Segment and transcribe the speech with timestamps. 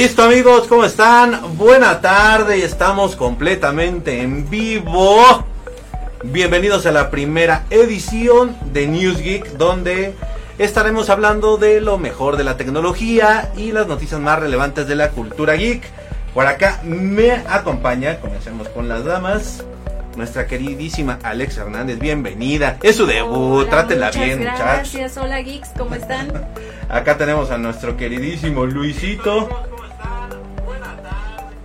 [0.00, 1.58] Listo amigos, ¿cómo están?
[1.58, 5.44] Buena tarde, estamos completamente en vivo.
[6.24, 10.14] Bienvenidos a la primera edición de News Geek, donde
[10.56, 15.10] estaremos hablando de lo mejor de la tecnología y las noticias más relevantes de la
[15.10, 15.82] cultura geek.
[16.32, 19.66] Por acá me acompaña, comencemos con las damas,
[20.16, 22.78] nuestra queridísima Alex Hernández, bienvenida.
[22.82, 24.60] Es su debut, Hola, trátela bien, muchachos.
[24.94, 26.32] Gracias, hola geeks, ¿cómo están?
[26.88, 29.48] Acá tenemos a nuestro queridísimo Luisito.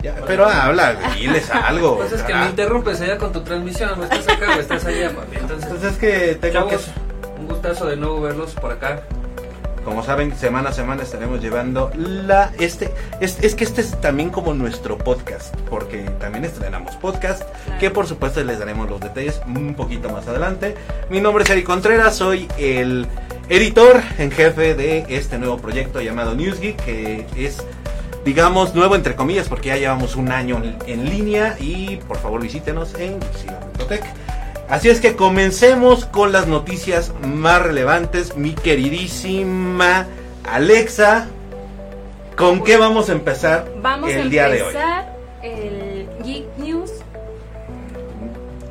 [0.05, 1.97] Ya, pero habla, diles algo.
[1.97, 5.09] Pues es que me interrumpes allá con tu transmisión, no estás acá o estás allá,
[5.15, 5.37] papi.
[5.37, 6.77] Entonces, Pues es que tengo que...
[7.39, 9.01] un gustazo de nuevo verlos por acá.
[9.83, 14.29] Como saben, semana a semana estaremos llevando la este es, es que este es también
[14.31, 17.79] como nuestro podcast, porque también estrenamos podcast, Claro.
[17.79, 20.75] que por supuesto les daremos los detalles un poquito más adelante.
[21.09, 23.07] Mi nombre es Eric Contreras, soy el
[23.49, 27.57] editor en jefe de este nuevo proyecto llamado Newsgeek, que es
[28.25, 32.41] digamos nuevo entre comillas porque ya llevamos un año en, en línea y por favor
[32.41, 33.19] visítenos en
[33.89, 34.03] Geek.
[34.67, 40.07] Así es que comencemos con las noticias más relevantes, mi queridísima
[40.51, 41.27] Alexa.
[42.35, 44.67] ¿Con qué vamos a empezar Vamos el a día de hoy?
[44.69, 46.91] empezar el Geek News.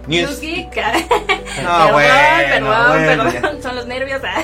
[0.06, 0.40] News.
[0.40, 0.68] Geek.
[1.62, 2.08] No, perdón, bueno,
[2.50, 4.20] perdón, bueno, perdón, son los nervios.
[4.24, 4.42] ah.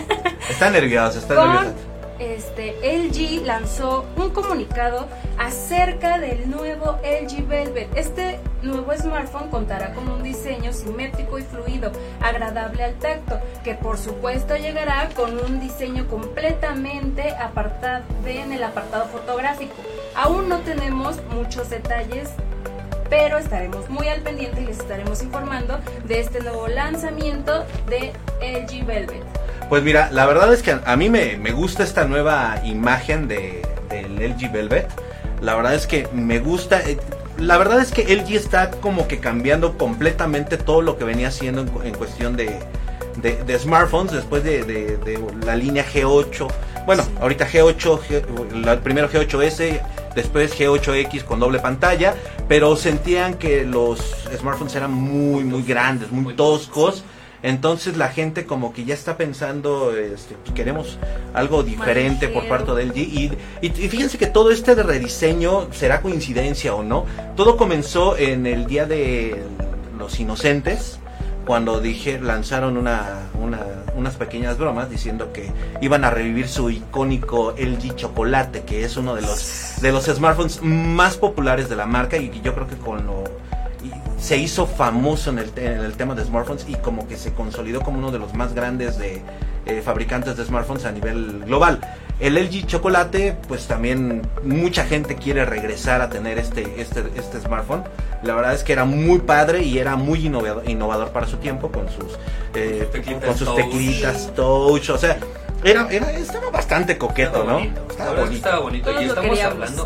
[0.48, 1.74] Está nerviosa, está nerviosa.
[2.20, 7.88] Este, LG lanzó un comunicado acerca del nuevo LG Velvet.
[7.96, 13.98] Este nuevo smartphone contará con un diseño simétrico y fluido, agradable al tacto, que por
[13.98, 19.74] supuesto llegará con un diseño completamente apartado en el apartado fotográfico.
[20.14, 22.30] Aún no tenemos muchos detalles
[23.08, 28.86] pero estaremos muy al pendiente y les estaremos informando de este nuevo lanzamiento de LG
[28.86, 29.39] Velvet.
[29.70, 33.62] Pues mira, la verdad es que a, mí me, me gusta esta nueva imagen de,
[33.88, 34.88] del LG Velvet.
[35.40, 36.80] La verdad es que me gusta.
[36.82, 36.98] eh,
[37.38, 41.62] La verdad es que LG está como que cambiando completamente todo lo que venía haciendo
[41.62, 42.58] en, cu- en cuestión de,
[43.22, 46.48] de- de smartphones después de, de- de la línea G8.
[46.84, 47.10] Bueno, Sí.
[47.20, 49.80] ahorita G8, G- la- primero G8S,
[50.16, 52.14] después G8X con doble pantalla,
[52.48, 54.00] pero sentían que los
[54.36, 57.04] smartphones eran muy, muy grandes, Muy toscos.
[57.42, 60.98] Entonces la gente como que ya está pensando, este, pues, queremos
[61.34, 62.98] algo diferente por parte del G.
[62.98, 67.06] Y, y, y fíjense que todo este de rediseño será coincidencia o no.
[67.36, 69.42] Todo comenzó en el día de
[69.98, 70.98] los inocentes,
[71.46, 73.64] cuando dije, lanzaron una, una-
[73.96, 79.14] unas pequeñas bromas diciendo que iban a revivir su icónico LG Chocolate, que es uno
[79.14, 82.76] de los, de los smartphones más populares de la marca y que yo creo que
[82.76, 83.24] con lo
[84.20, 87.80] se hizo famoso en el, en el tema de smartphones y como que se consolidó
[87.80, 89.22] como uno de los más grandes de
[89.66, 91.80] eh, fabricantes de smartphones a nivel global.
[92.20, 97.82] El LG Chocolate, pues también mucha gente quiere regresar a tener este, este, este smartphone.
[98.22, 101.72] La verdad es que era muy padre y era muy innovador, innovador para su tiempo
[101.72, 102.18] con sus,
[102.54, 103.56] eh, teclitas con sus touch.
[103.56, 104.90] teclitas touch.
[104.90, 105.16] O sea,
[105.64, 107.58] era, era- estaba bastante coqueto, Estaba ¿no?
[107.58, 107.86] bonito.
[107.88, 108.48] Estaba verdad es que bonito.
[108.48, 108.90] estaba bonito.
[108.90, 109.84] Todos Y estamos hablando,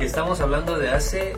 [0.00, 1.36] y estamos hablando de hace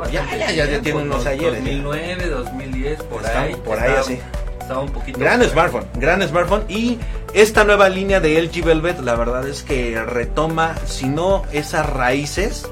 [0.00, 1.70] bastante Ya, ya, ya tiene unos ayeres, ya.
[1.82, 3.54] 2009, 2010, por ahí.
[3.64, 4.18] por ahí estaba- así.
[4.60, 5.18] Estaba un poquito.
[5.18, 6.98] Gran smartphone, gran smartphone y
[7.34, 12.68] esta nueva línea de LG Velvet la verdad es que retoma, si no esas raíces,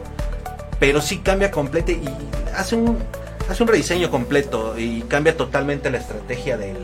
[0.78, 2.02] pero sí cambia completa y
[2.56, 2.98] hace un,
[3.48, 6.76] hace un rediseño completo y cambia totalmente la estrategia del,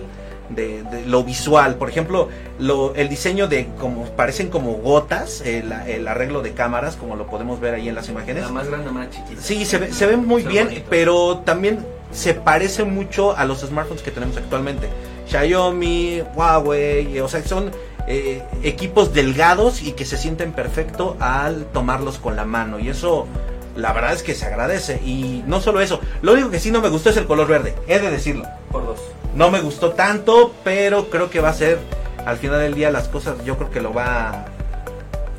[0.51, 1.77] de, de lo visual.
[1.77, 2.29] Por ejemplo,
[2.59, 7.27] lo, el diseño de como parecen como gotas, el, el arreglo de cámaras, como lo
[7.27, 8.45] podemos ver ahí en las imágenes.
[8.45, 9.41] La más grande, más chiquita.
[9.41, 10.87] Sí, se ve, se ve muy Se bien, bonito.
[10.91, 11.79] pero también
[12.13, 14.89] se parece mucho a los smartphones que tenemos actualmente.
[15.29, 17.71] Xiaomi, Huawei, o sea, son
[18.07, 22.79] eh, equipos delgados y que se sienten perfecto al tomarlos con la mano.
[22.79, 23.27] Y eso,
[23.75, 25.01] la verdad es que se agradece.
[25.05, 27.75] Y no solo eso, lo único que sí no me gustó es el color verde,
[27.89, 28.45] he de decirlo.
[28.71, 29.01] Por dos.
[29.35, 31.79] No me gustó tanto, pero creo que va a ser,
[32.25, 34.47] al final del día, las cosas, yo creo que lo va...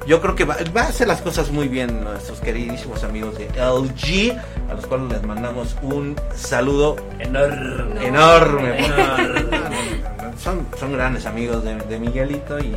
[0.05, 3.45] Yo creo que va, va a hacer las cosas muy bien nuestros queridísimos amigos de
[3.55, 4.37] LG,
[4.69, 8.05] a los cuales les mandamos un saludo Enorme.
[8.05, 8.85] enorme.
[8.85, 9.45] Enorme.
[10.43, 12.75] Son, son grandes amigos de, de Miguelito y, y,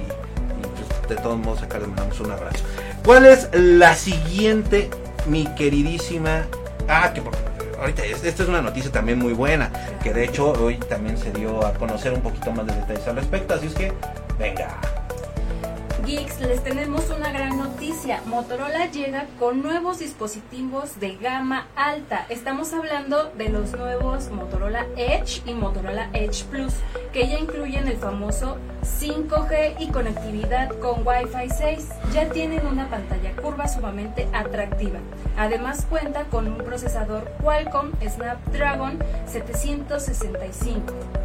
[0.63, 2.65] pues, de todos modos acá les mandamos un abrazo.
[3.05, 4.89] ¿Cuál es la siguiente,
[5.27, 6.45] mi queridísima?
[6.89, 7.35] Ah, que por-
[7.79, 9.71] ahorita es- esta es una noticia también muy buena,
[10.03, 13.17] que de hecho hoy también se dio a conocer un poquito más de detalles al
[13.17, 13.93] respecto, así es que
[14.39, 14.79] venga.
[16.09, 18.23] Geeks, les tenemos una gran noticia.
[18.25, 22.25] Motorola llega con nuevos dispositivos de gama alta.
[22.31, 26.73] Estamos hablando de los nuevos Motorola Edge y Motorola Edge Plus,
[27.13, 31.89] que ya incluyen el famoso 5G y conectividad con Wi-Fi 6.
[32.15, 35.01] Ya tienen una pantalla curva sumamente atractiva.
[35.37, 41.18] Además cuenta con un procesador Qualcomm Snapdragon 765.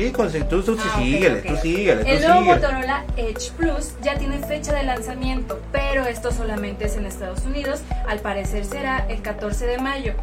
[0.00, 1.46] Sí, con, tú, tú Ah, ok, síguele, ok.
[1.46, 2.54] tú síguele, tú El nuevo síguele.
[2.60, 7.80] Motorola Edge Plus ya tiene fecha de lanzamiento, pero esto solamente es en Estados Unidos.
[8.08, 10.14] Al parecer será el 14 de mayo.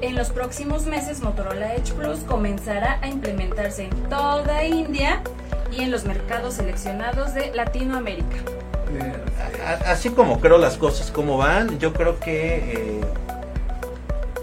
[0.00, 5.20] En los próximos meses, Motorola Edge Plus comenzará a implementarse en toda India
[5.70, 8.36] y en los mercados seleccionados de Latinoamérica.
[9.66, 13.00] A- Así como creo las cosas como van, yo creo que eh,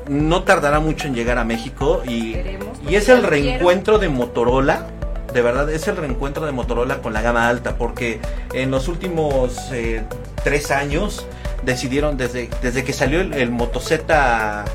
[0.08, 4.88] no tardará mucho en llegar a México y, Esperemos, y es el reencuentro de Motorola.
[5.34, 8.20] De verdad, es el reencuentro de Motorola con la gama alta, porque
[8.54, 10.04] en los últimos eh,
[10.44, 11.26] tres años
[11.64, 14.66] decidieron, desde, desde que salió el, el Moto Z,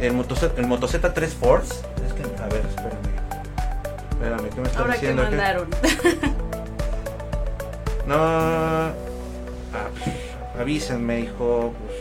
[0.00, 1.74] el Moto Z, el Moto Z 3 Force,
[2.06, 2.98] es que, a ver, espérame,
[4.10, 5.22] espérame, ¿qué me está Ahora que diciendo?
[5.22, 5.68] Mandaron.
[8.06, 8.16] No.
[8.18, 8.90] ah,
[10.60, 11.72] avísenme, hijo.
[11.86, 11.93] Pues,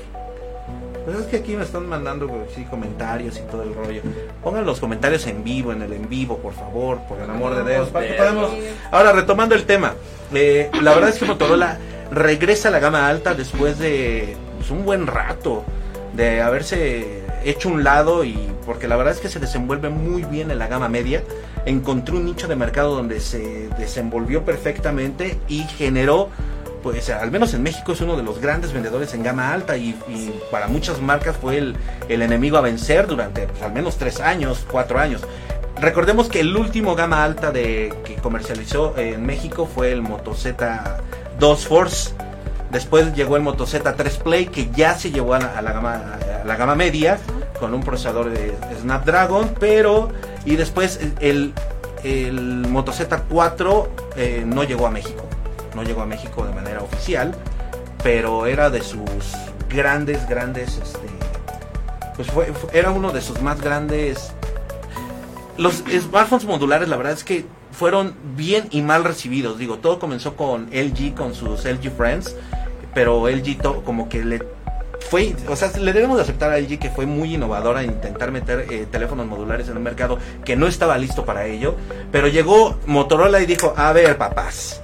[1.05, 4.01] pues es que aquí me están mandando pues, sí, comentarios y todo el rollo.
[4.43, 7.73] Pongan los comentarios en vivo, en el en vivo, por favor, por el amor de
[7.73, 7.89] Dios.
[7.89, 8.51] para que podamos-
[8.91, 9.93] Ahora, retomando el tema.
[10.33, 11.77] eh, la verdad es que Motorola
[12.11, 15.63] regresa a la gama alta después de pues, un buen rato
[16.15, 20.49] de haberse hecho un lado y porque la verdad es que se desenvuelve muy bien
[20.51, 21.23] en la gama media.
[21.65, 26.29] Encontró un nicho de mercado donde se desenvolvió perfectamente y generó,
[26.83, 29.95] pues al menos en México es uno de los grandes vendedores en gama alta y,
[30.51, 31.75] para muchas marcas fue el,
[32.09, 35.21] el enemigo a vencer durante pues, al menos tres años, cuatro años.
[35.79, 41.57] Recordemos que el último gama alta de que comercializó en México fue el Moto Z2
[41.57, 42.11] Force.
[42.71, 46.01] Después llegó el Moto Z3 Play que ya se llevó a la, a la gama,
[46.41, 47.17] a la gama media
[47.59, 50.09] con un procesador de Snapdragon, pero
[50.45, 51.53] y después el,
[52.03, 53.87] el Moto Z4
[54.17, 55.23] eh, no llegó a México,
[55.75, 57.35] no llegó a México de manera oficial,
[58.03, 59.33] pero era de sus
[59.69, 61.07] grandes, grandes, este,
[62.15, 64.33] pues fue, era uno de sus más grandes.
[65.57, 69.57] Los smartphones modulares, la verdad es que fueron bien y mal recibidos.
[69.57, 72.35] Digo, todo comenzó con LG, con sus LG Friends,
[72.93, 74.41] pero LG como que le
[75.09, 78.31] fue, o sea, le debemos de aceptar a LG que fue muy innovadora en intentar
[78.31, 81.75] meter eh, teléfonos modulares en un mercado que no estaba listo para ello.
[82.11, 84.81] Pero llegó Motorola y dijo, a ver, papás,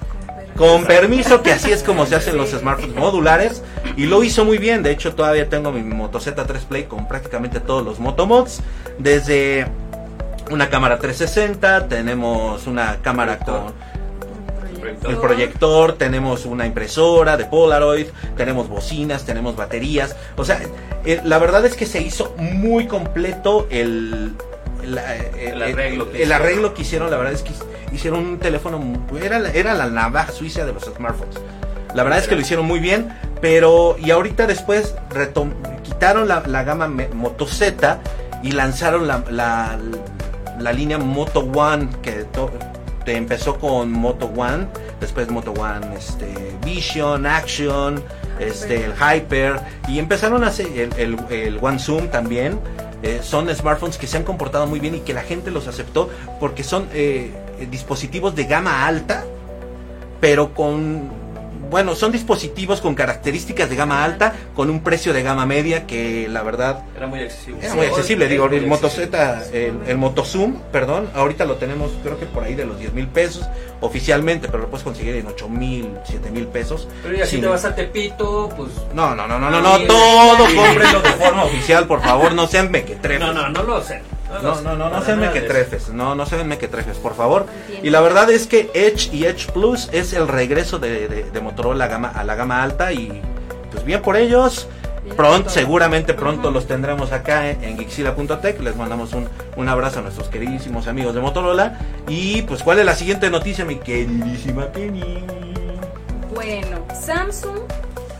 [0.60, 3.62] con permiso que así es como se hacen los smartphones modulares
[3.96, 4.82] y lo hizo muy bien.
[4.82, 8.60] De hecho, todavía tengo mi Moto Z3 Play con prácticamente todos los Motomods,
[8.98, 9.66] desde
[10.50, 13.72] una cámara 360, tenemos una cámara con
[15.08, 20.14] el proyector, tenemos una impresora de Polaroid, tenemos bocinas, tenemos baterías.
[20.36, 20.60] O sea,
[21.06, 24.34] eh, la verdad es que se hizo muy completo el,
[24.84, 26.32] la- El arreglo que el hicieron.
[26.42, 27.10] arreglo que hicieron.
[27.10, 27.52] La verdad es que
[27.94, 28.80] hicieron un teléfono,
[29.22, 31.36] era, la- era la navaja suiza de los smartphones.
[31.94, 33.08] La verdad es que lo hicieron muy bien,
[33.40, 37.98] pero y ahorita después retom- quitaron la, la gama Moto Z
[38.44, 39.76] y lanzaron la, la,
[40.60, 42.50] la línea Moto One que to-
[43.04, 44.66] te empezó con Moto One,
[45.00, 46.32] después Moto One este,
[46.64, 48.00] Vision, Action,
[48.38, 52.60] este, el Hyper y empezaron a hacer el, el, el One Zoom también.
[53.02, 56.10] Eh, son smartphones que se han comportado muy bien y que la gente los aceptó
[56.38, 57.32] porque son eh,
[57.70, 59.24] dispositivos de gama alta,
[60.20, 61.19] pero con
[61.70, 66.28] bueno, son dispositivos con características de gama alta, con un precio de gama media que
[66.28, 67.64] la verdad Era muy accesible.
[67.64, 68.24] era muy accesible.
[68.26, 68.88] Es Digo, muy el Moto.
[68.90, 72.78] Z, el, el Moto Zoom, perdón, ahorita lo tenemos creo que por ahí de los
[72.78, 73.44] 10 mil pesos
[73.80, 76.88] oficialmente, pero lo puedes conseguir en 8 mil, 7 mil pesos.
[77.02, 78.70] Pero ya si Sin- te vas a Tepito, pues.
[78.94, 82.70] No, no, no, no, no, no, todo cómprenlo de forma oficial, por favor, no sean
[82.70, 83.20] mequetrefes.
[83.20, 84.02] No, no, no lo sé.
[84.42, 87.46] No, no, no, no sean mequetrefes, no, no sean mequetrefes, por favor.
[87.82, 91.40] Y la verdad es que Edge y Edge Plus es el regreso de, de, de
[91.40, 93.20] Motorola a, gama, a la gama alta y
[93.70, 94.68] pues bien por ellos.
[95.16, 98.60] Pronto, seguramente pronto los tendremos acá en, en Gixila.tech.
[98.60, 101.78] Les mandamos un, un abrazo a nuestros queridísimos amigos de Motorola.
[102.06, 105.24] Y pues, ¿cuál es la siguiente noticia, mi queridísima Penny?
[106.32, 107.60] Bueno, Samsung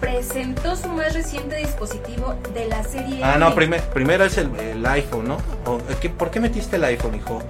[0.00, 3.38] presentó su más reciente dispositivo de la serie Ah, M.
[3.44, 5.36] no, primer- primero es el, el iPhone, ¿no?
[5.66, 7.42] O, eh, ¿qué- ¿Por qué metiste el iPhone, hijo?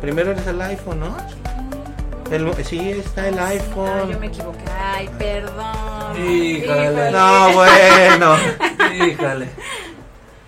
[0.00, 1.16] Primero es el iPhone, ¿no?
[2.30, 4.20] El- sí, está el Ah, yo iPhone.
[4.20, 4.64] me equivoqué.
[4.78, 6.16] Ay, perdón.
[6.30, 7.10] Híjole.
[7.10, 8.36] No, bueno.
[9.06, 9.48] Híjale.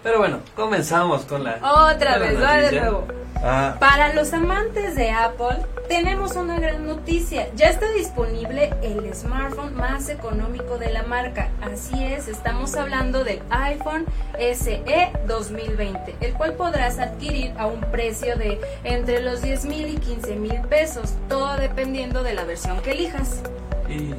[0.03, 1.57] Pero bueno, comenzamos con la.
[1.63, 3.07] Otra vez, va de nuevo.
[3.43, 7.47] Ah, Para los amantes de Apple, tenemos una gran noticia.
[7.55, 11.49] Ya está disponible el smartphone más económico de la marca.
[11.63, 14.05] Así es, estamos hablando del iPhone
[14.39, 19.97] SE 2020, el cual podrás adquirir a un precio de entre los 10 mil y
[19.97, 23.43] 15 mil pesos, todo dependiendo de la versión que elijas.
[23.89, 24.13] Y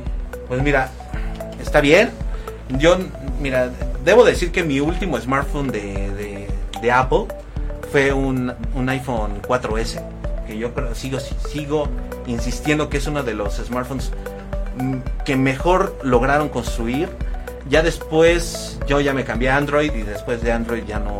[0.48, 0.90] Pues mira,
[1.60, 2.12] está bien.
[2.78, 2.98] Yo,
[3.42, 3.70] mira,
[4.06, 6.48] debo decir que mi último smartphone de, de-
[6.82, 7.26] de Apple
[7.92, 10.02] fue un, un iPhone 4S,
[10.46, 11.88] que yo creo, sigo, sigo
[12.28, 14.12] insistiendo que es uno de los smartphones
[14.78, 17.10] mm, que mejor lograron construir.
[17.70, 21.20] Ya después, yo ya me cambié a Android y después de Android ya no,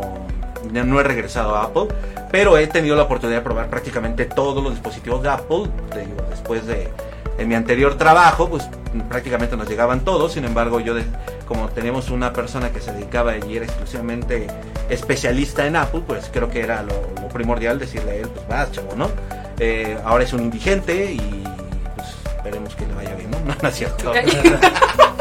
[0.72, 1.88] ya no he regresado a Apple,
[2.32, 5.64] pero he tenido la oportunidad de probar prácticamente todos los dispositivos de Apple,
[6.30, 6.90] después de,
[7.38, 8.64] en mi anterior trabajo, pues
[9.10, 11.04] prácticamente nos llegaban todos, sin embargo yo de-
[11.48, 14.48] como teníamos una persona que se dedicaba y era exclusivamente
[14.90, 18.72] especialista en Apple, pues creo que era lo, lo primordial decirle a él, pues vas
[18.72, 19.10] chavo, ¿no?
[19.60, 21.44] Eh, ahora es un indigente y
[21.96, 23.38] pues esperemos que le vaya bien, ¿no?
[23.48, 24.14] No, no es cierto.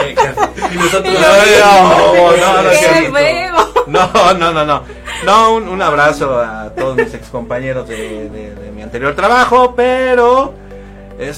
[0.72, 3.12] y nosotros No, no, no, no, ¡Qué sí.
[3.12, 3.54] feo!
[3.86, 4.82] No, no, no, no.
[5.24, 10.54] No, un, un abrazo a todos mis excompañeros de, de, de mi anterior trabajo, pero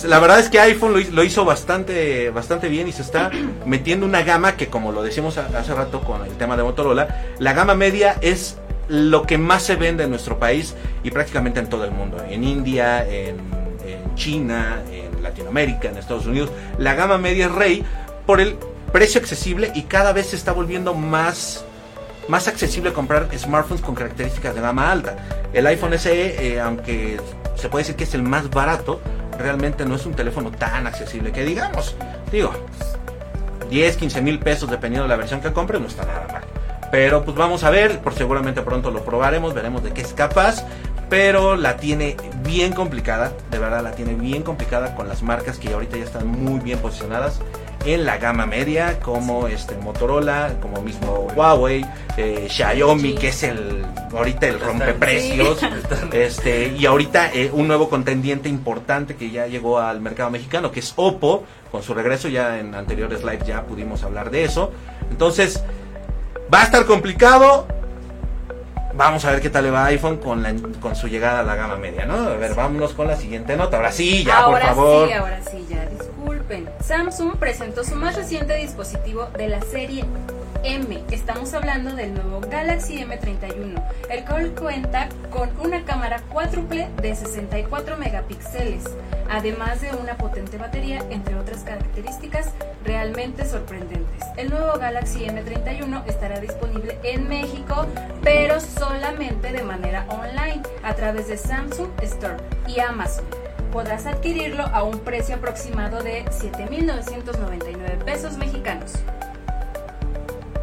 [0.04, 3.30] la verdad es que iPhone lo, hi- lo hizo bastante, bastante bien y se está
[3.66, 7.52] metiendo una gama que, como lo decimos hace rato con el tema de Motorola, la
[7.52, 8.56] gama media es
[8.88, 12.42] lo que más se vende en nuestro país y prácticamente en todo el mundo, en
[12.42, 13.36] India, en,
[13.86, 16.50] en China, en Latinoamérica, en Estados Unidos.
[16.78, 17.84] La gama media es rey
[18.26, 18.56] por el
[18.92, 21.64] precio accesible y cada vez se está volviendo más
[22.28, 25.16] más accesible comprar smartphones con características de gama alta.
[25.54, 26.12] El iPhone SE,
[26.54, 27.18] eh, aunque
[27.54, 29.00] se puede decir que es el más barato,
[29.38, 31.94] realmente no es un teléfono tan accesible que digamos.
[32.30, 32.52] Digo,
[33.70, 36.42] 10, 15 mil pesos dependiendo de la versión que compre, no está nada mal.
[36.90, 40.64] Pero pues vamos a ver, por seguramente pronto lo probaremos, veremos de qué es capaz.
[41.08, 45.72] Pero la tiene bien complicada, de verdad la tiene bien complicada con las marcas que
[45.72, 47.40] ahorita ya están muy bien posicionadas
[47.84, 51.84] en la gama media, como este Motorola, como mismo Huawei,
[52.16, 55.60] eh, Xiaomi, que es el ahorita el rompeprecios,
[56.12, 60.80] este y ahorita eh, un nuevo contendiente importante que ya llegó al mercado mexicano, que
[60.80, 64.72] es Oppo, con su regreso ya en anteriores live ya pudimos hablar de eso.
[65.10, 65.62] Entonces,
[66.52, 67.66] va a estar complicado.
[68.94, 71.42] Vamos a ver qué tal le va a iPhone con, la, con su llegada a
[71.44, 72.14] la gama media, ¿no?
[72.14, 73.76] A ver, vámonos con la siguiente nota.
[73.76, 75.08] Ahora sí, ya, ahora por favor.
[75.08, 75.88] sí, ahora sí, ya,
[76.80, 80.06] Samsung presentó su más reciente dispositivo de la serie
[80.64, 81.04] M.
[81.10, 87.98] Estamos hablando del nuevo Galaxy M31, el cual cuenta con una cámara cuádruple de 64
[87.98, 88.84] megapíxeles,
[89.28, 92.48] además de una potente batería, entre otras características
[92.82, 94.24] realmente sorprendentes.
[94.38, 97.86] El nuevo Galaxy M31 estará disponible en México,
[98.22, 103.26] pero solamente de manera online, a través de Samsung Store y Amazon
[103.70, 108.92] podrás adquirirlo a un precio aproximado de 7.999 pesos mexicanos.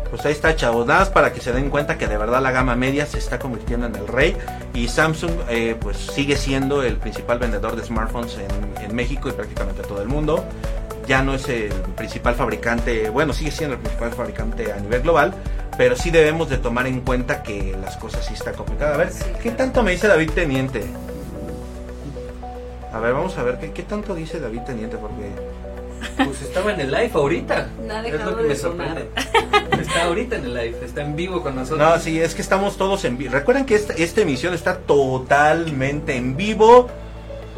[0.09, 0.85] Pues ahí está, chavos.
[0.85, 3.37] Nada más para que se den cuenta que de verdad la gama media se está
[3.39, 4.37] convirtiendo en el rey.
[4.73, 9.33] Y Samsung, eh, pues sigue siendo el principal vendedor de smartphones en, en México y
[9.33, 10.45] prácticamente todo el mundo.
[11.07, 15.33] Ya no es el principal fabricante, bueno, sigue siendo el principal fabricante a nivel global.
[15.77, 18.93] Pero sí debemos de tomar en cuenta que las cosas sí están complicadas.
[18.93, 19.57] A ver, Sí, ¿qué claro.
[19.57, 20.85] tanto me dice David Teniente?
[22.95, 24.95] A ver, vamos a ver, ¿qué, qué tanto dice David Teniente?
[24.95, 25.29] Porque...
[26.15, 27.67] Pues estaba en el live ahorita.
[27.85, 29.09] No es lo que de me sorprende.
[29.81, 31.79] Está ahorita en el live, está en vivo con nosotros.
[31.79, 33.33] No, sí, es que estamos todos en vivo.
[33.33, 36.87] Recuerden que esta, esta emisión está totalmente en vivo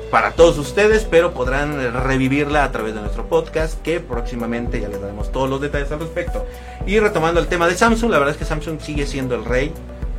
[0.10, 5.00] para todos ustedes, pero podrán revivirla a través de nuestro podcast, que próximamente ya les
[5.00, 6.46] daremos todos los detalles al respecto.
[6.88, 9.72] Y retomando el tema de Samsung, la verdad es que Samsung sigue siendo el rey,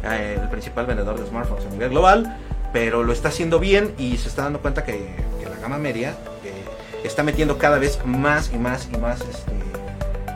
[0.05, 2.39] eh, el principal vendedor de smartphones a nivel global,
[2.73, 6.11] pero lo está haciendo bien y se está dando cuenta que, que la gama media
[6.45, 6.65] eh,
[7.05, 9.53] está metiendo cada vez más y más y más este,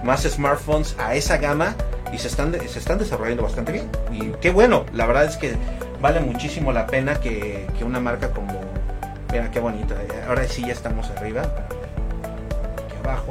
[0.05, 1.75] más smartphones a esa gama
[2.13, 3.89] y se están, se están desarrollando bastante bien.
[4.11, 5.55] Y qué bueno, la verdad es que
[6.01, 8.61] vale muchísimo la pena que, que una marca como...
[9.31, 13.31] Mira qué bonita, eh, ahora sí ya estamos arriba, aquí abajo.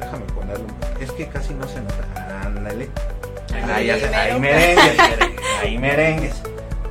[0.00, 0.66] Déjame ponerlo,
[1.00, 2.42] es que casi no se nota.
[2.44, 2.88] Ándale.
[3.72, 4.98] Ahí, ahí merengues,
[5.60, 6.42] ahí merengues.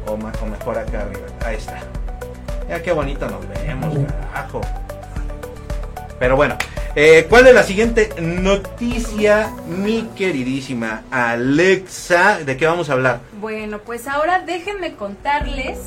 [0.08, 1.79] O, ma- o mejor acá arriba, ahí está.
[2.70, 3.98] Ya qué bonito nos vemos,
[4.34, 4.62] carajo.
[6.20, 6.55] Pero bueno,
[6.96, 12.39] eh, ¿cuál es la siguiente noticia, mi queridísima Alexa?
[12.46, 13.20] ¿De qué vamos a hablar?
[13.39, 15.79] Bueno, pues ahora déjenme contarles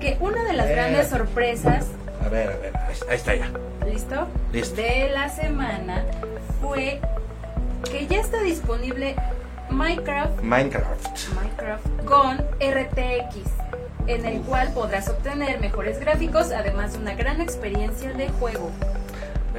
[0.00, 0.72] que una de las Eh.
[0.72, 1.86] grandes sorpresas,
[2.24, 2.72] A ver, a ver,
[3.08, 3.50] ahí está ya.
[3.86, 4.28] ¿listo?
[4.52, 4.76] Listo.
[4.76, 6.04] De la semana
[6.60, 7.00] fue
[7.90, 9.16] que ya está disponible
[9.70, 11.18] Minecraft Minecraft.
[11.34, 13.36] Minecraft con RTX.
[14.06, 18.70] en el cual podrás obtener mejores gráficos, además de una gran experiencia de juego.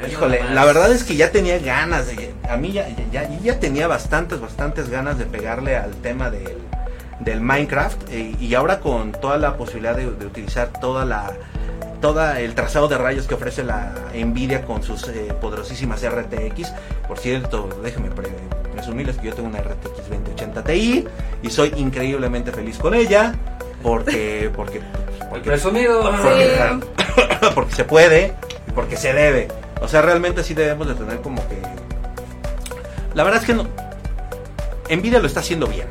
[0.10, 3.88] Híjole, la verdad es que ya tenía ganas, de, a mí ya, ya, ya tenía
[3.88, 6.58] bastantes, bastantes ganas de pegarle al tema del,
[7.20, 11.32] del Minecraft eh, y ahora con toda la posibilidad de, de utilizar toda la
[12.02, 16.74] toda el trazado de rayos que ofrece la Nvidia con sus eh, poderosísimas RTX.
[17.08, 18.30] Por cierto, déjenme pre
[18.82, 21.08] presumirles que yo tengo una RTX 2080 Ti
[21.44, 23.36] y soy increíblemente feliz con ella
[23.84, 24.82] porque porque
[25.30, 26.80] porque presumido porque,
[27.56, 28.34] porque se puede
[28.68, 29.48] y porque se debe.
[29.82, 31.62] O sea, realmente sí debemos de tener como que
[33.14, 33.68] la verdad es que no
[34.90, 35.88] Nvidia lo está haciendo bien.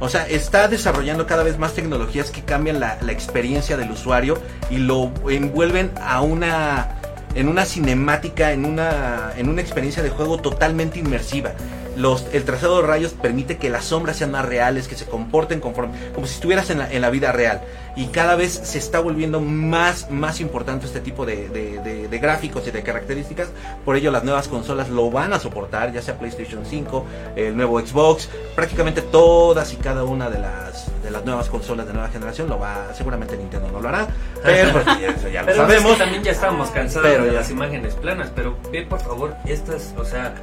[0.00, 4.36] O sea, está desarrollando cada vez más tecnologías que cambian la, la experiencia del usuario
[4.68, 6.98] y lo envuelven a una
[7.34, 11.52] en una cinemática, en una, en una experiencia de juego totalmente inmersiva.
[11.96, 15.60] Los, el trazado de rayos permite que las sombras sean más reales, que se comporten
[15.60, 17.60] conforme, como si estuvieras en la, en la vida real.
[17.94, 22.18] Y cada vez se está volviendo más, más importante este tipo de, de, de, de,
[22.18, 23.48] gráficos y de características.
[23.84, 27.04] Por ello las nuevas consolas lo van a soportar, ya sea PlayStation 5,
[27.36, 31.92] el nuevo Xbox, prácticamente todas y cada una de las, de las nuevas consolas de
[31.92, 34.06] nueva generación lo va, seguramente Nintendo no lo hará,
[34.42, 34.86] pero pues,
[35.24, 35.90] ya, ya, lo pero sabemos.
[35.92, 37.38] Es que también ya estamos cansados Pero de ya.
[37.40, 40.34] las imágenes planas, pero ve por favor estas, o sea,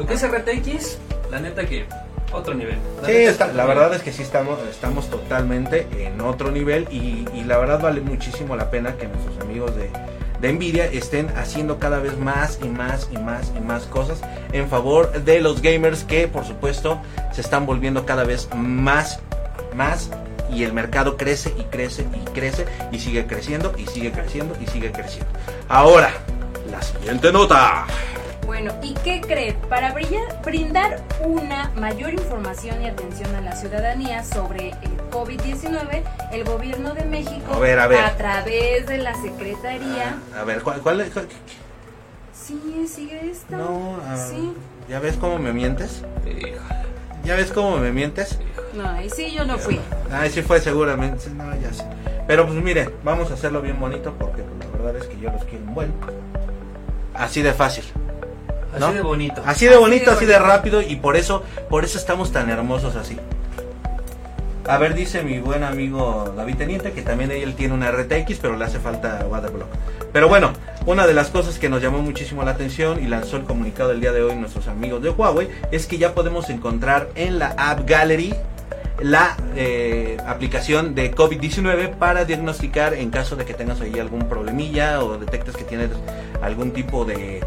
[0.00, 0.98] lo que es RTX,
[1.30, 1.84] la neta que
[2.32, 2.78] otro nivel.
[3.02, 3.68] La Sí, está- la nivel.
[3.68, 8.00] verdad es que sí estamos, estamos totalmente en otro nivel y, y la verdad vale
[8.00, 9.90] muchísimo la pena que nuestros amigos de,
[10.40, 14.20] de Nvidia estén haciendo cada vez más y más y más y más cosas
[14.52, 17.00] en favor de los gamers que por supuesto
[17.32, 19.18] se están volviendo cada vez más,
[19.74, 20.08] más
[20.50, 24.66] y el mercado crece y crece y crece y sigue creciendo y sigue creciendo y
[24.66, 25.28] sigue creciendo.
[25.68, 26.10] Ahora,
[26.70, 27.86] la siguiente nota.
[28.62, 29.54] Bueno, ¿y qué cree?
[29.70, 36.02] Para brillar- brindar una mayor información y atención a la ciudadanía sobre el COVID-19,
[36.32, 38.16] el gobierno de México, A ver, a ver.
[38.18, 40.14] través de la Secretaría...
[40.38, 41.26] A ver, ¿cuál, cuál, cuál-
[42.34, 43.56] Sí, sigue esta.
[43.56, 44.52] No, ah, Sí.
[44.90, 46.02] ¿ya ves cómo me mientes?
[47.24, 48.38] ¿Ya ves cómo me mientes?
[48.74, 49.80] No, ahí sí yo no fui.
[50.12, 51.30] Ay, sí fue seguramente.
[51.30, 51.84] No, ya sé.
[52.26, 55.30] Pero pues mire, vamos a hacerlo bien bonito porque pues, la verdad es que yo
[55.30, 55.94] los quiero un buen.
[57.14, 57.84] Así de fácil.
[58.74, 59.42] Así de bonito.
[59.44, 60.48] Así de Así bonito, de así de bonito.
[60.48, 63.16] rápido y por eso, por eso estamos tan hermosos así.
[64.66, 68.56] A ver, dice mi buen amigo David Teniente que también él tiene una RTX, pero
[68.56, 69.68] le hace falta Waterblock.
[70.12, 70.52] Pero bueno,
[70.86, 74.00] una de las cosas que nos llamó muchísimo la atención y lanzó el comunicado del
[74.00, 77.88] día de hoy nuestros amigos de Huawei es que ya podemos encontrar en la App
[77.88, 78.34] Gallery
[79.00, 85.02] la eh, aplicación de COVID-19 para diagnosticar en caso de que tengas ahí algún problemilla
[85.02, 85.90] o detectes que tienes
[86.42, 87.40] algún tipo de,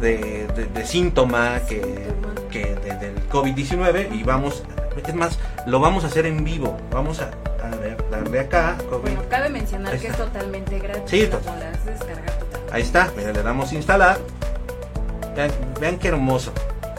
[0.00, 1.80] de, de- de síntoma que,
[2.50, 4.62] que de- del COVID-19 y vamos,
[5.06, 6.76] es más, lo vamos a hacer en vivo.
[6.90, 7.30] Vamos a,
[7.64, 8.76] a ver, darle acá.
[8.90, 9.02] COVID.
[9.02, 11.02] Bueno, cabe mencionar Ahí que es totalmente gratis.
[11.06, 11.78] Sí, totalmente.
[12.72, 14.18] Ahí está, mira, le damos instalar.
[15.34, 16.52] Vean, vean qué hermoso.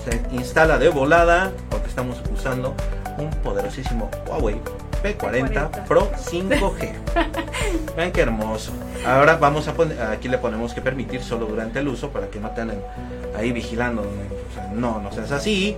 [0.04, 2.74] Se instala de volada porque estamos usando
[3.18, 4.60] un poderosísimo Huawei
[5.04, 5.18] P40
[5.72, 5.86] P40.
[5.86, 6.92] Pro 5G.
[7.96, 8.72] vean qué hermoso.
[9.06, 12.40] Ahora vamos a poner, aquí le ponemos que permitir solo durante el uso para que
[12.40, 12.62] no te
[13.36, 14.06] ahí vigilando.
[14.74, 15.76] No, no seas así.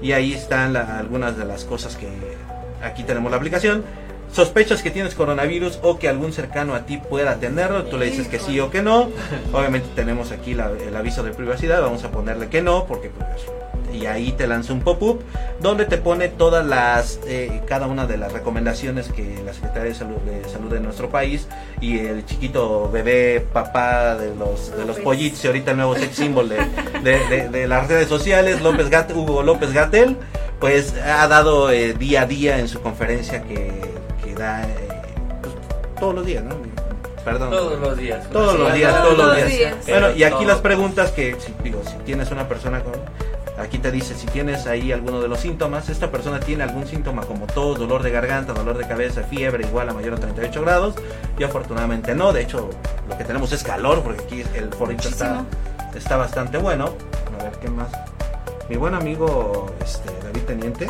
[0.00, 2.08] Y ahí están algunas de las cosas que
[2.82, 3.84] aquí tenemos la aplicación.
[4.34, 8.26] Sospechas que tienes coronavirus o que algún cercano a ti pueda tenerlo, tú le dices
[8.26, 9.08] que sí o que no.
[9.52, 13.28] Obviamente tenemos aquí la- el aviso de privacidad, vamos a ponerle que no, porque pues,
[13.92, 15.22] y ahí te lanza un pop-up
[15.60, 19.94] donde te pone todas las, eh, cada una de las recomendaciones que la Secretaría de
[19.94, 21.46] Salud, de Salud de nuestro país
[21.80, 26.16] y el chiquito bebé papá de los, de los pollitos y ahorita el nuevo sex
[26.16, 26.56] symbol de,
[27.04, 30.16] de- de- de las redes sociales, López Gat- Hugo López Gatel,
[30.58, 33.70] pues ha dado eh, día a día en su conferencia que,
[34.34, 34.88] da eh,
[35.42, 35.54] pues,
[35.98, 36.56] todos los días, ¿no?
[37.24, 37.50] Perdón.
[37.50, 38.28] Todos los días.
[38.30, 39.76] Todos los días, todos los días.
[39.88, 40.44] Bueno, y aquí todo.
[40.44, 42.92] las preguntas que, si, digo, si tienes una persona con...
[43.56, 45.88] Aquí te dice si tienes ahí alguno de los síntomas.
[45.88, 49.88] Esta persona tiene algún síntoma como tos, dolor de garganta, dolor de cabeza, fiebre igual
[49.88, 50.94] a mayor a 38 grados.
[51.38, 52.32] Y afortunadamente no.
[52.32, 52.68] De hecho,
[53.08, 55.44] lo que tenemos es calor porque aquí el forito está,
[55.94, 56.90] está bastante bueno.
[57.38, 57.88] A ver, ¿qué más?
[58.68, 60.88] Mi buen amigo este, David Teniente.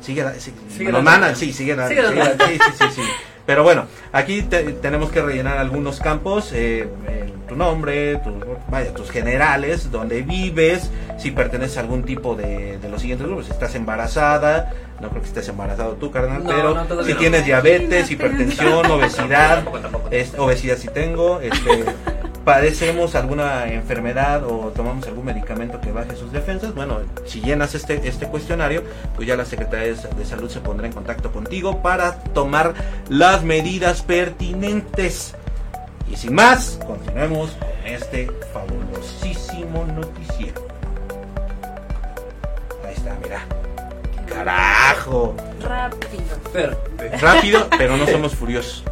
[0.00, 2.10] Sigue, la- sí, Sigue la sí, sigue, la- Sigue la
[2.46, 3.02] sí, sí, sí.
[3.46, 8.94] Pero bueno, aquí te- tenemos que rellenar algunos campos, eh, eh, tu nombre, tu- vaya,
[8.94, 13.52] tus generales, dónde vives, si perteneces a algún tipo de, de los siguientes grupos, si
[13.52, 17.18] estás embarazada, no creo que estés embarazado tú, carnal, No, pero no, si no.
[17.18, 19.64] tienes diabetes, hipertensión, obesidad,
[20.12, 21.84] es- obesidad si tengo, este,
[22.44, 28.08] padecemos alguna enfermedad o tomamos algún medicamento que baje sus defensas, bueno, si llenas este,
[28.08, 28.82] este cuestionario,
[29.14, 32.74] pues ya la Secretaría de Salud se pondrá en contacto contigo para tomar
[33.08, 35.34] las medidas pertinentes.
[36.10, 40.66] Y sin más, continuemos con este fabulosísimo noticiero.
[42.84, 43.44] Ahí está, mira.
[44.26, 45.36] Carajo.
[45.60, 46.80] Rápido.
[47.20, 48.84] Rápido, pero no somos furiosos.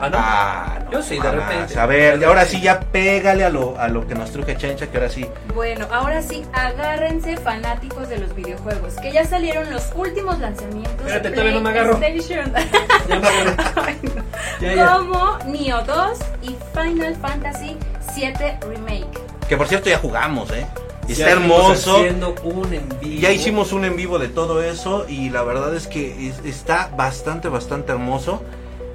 [0.00, 0.16] Ah, no.
[0.18, 1.78] Ah, no, Yo sí, de repente.
[1.78, 4.96] A ver, ahora sí ya pégale a lo, a lo que nos truje Chencha, que
[4.96, 5.26] ahora sí.
[5.54, 11.28] Bueno, ahora sí, agárrense fanáticos de los videojuegos, que ya salieron los últimos lanzamientos Espérate,
[11.30, 11.98] de todavía no me agarro.
[13.08, 13.56] Ya me agarré.
[13.86, 14.22] Ay, no.
[14.60, 14.92] Ya, ya.
[14.96, 17.76] Como Neo 2 y Final Fantasy
[18.14, 19.06] 7 Remake.
[19.48, 20.66] Que por cierto ya jugamos, ¿eh?
[21.08, 21.96] Ya está hermoso.
[21.96, 23.20] haciendo un en vivo.
[23.20, 26.88] Ya hicimos un en vivo de todo eso y la verdad es que es- está
[26.96, 28.42] bastante, bastante hermoso.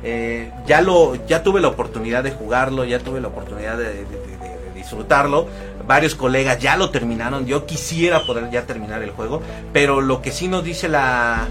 [0.07, 4.05] Eh, ya lo, ya tuve la oportunidad de jugarlo, ya tuve la oportunidad de, de-
[4.05, 5.47] de- de- de disfrutarlo.
[5.87, 7.45] Varios colegas ya lo terminaron.
[7.47, 9.41] Yo quisiera poder ya terminar el juego,
[9.73, 11.47] pero lo que sí nos dice la,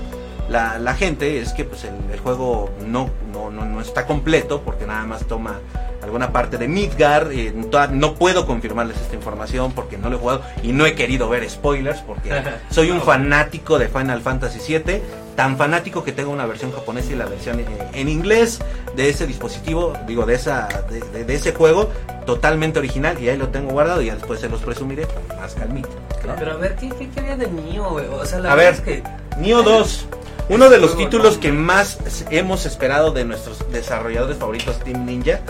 [0.48, 4.60] la, la gente es que pues el, el juego no, no, no, no está completo
[4.64, 5.58] porque nada más toma
[6.02, 7.30] alguna parte de Midgar.
[7.32, 7.52] eh,
[7.92, 11.48] no puedo confirmarles esta información porque no lo he jugado y no he querido ver
[11.50, 12.30] spoilers porque
[12.70, 15.00] soy un fanático de Final Fantasy VII.
[15.36, 18.60] Tan fanático que tengo una versión japonesa y la versión eh, en inglés
[18.94, 21.90] de ese dispositivo, digo, de, esa, de, de- de ese juego,
[22.24, 23.20] totalmente original.
[23.20, 25.06] Y ahí lo tengo guardado y ya después se los presumiré
[25.40, 25.88] más calmita.
[26.26, 26.34] ¿no?
[26.38, 28.06] Pero a ver, ¿qué, qué, qué había de Nio, güey?
[28.06, 28.74] O sea, la A ver.
[28.74, 29.02] es que.
[29.38, 30.06] Nioh 2,
[30.50, 31.98] uno de los títulos que más
[32.30, 35.40] hemos esperado de nuestros desarrolladores favoritos Team Ninja.